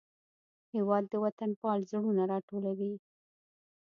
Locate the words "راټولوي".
2.31-2.93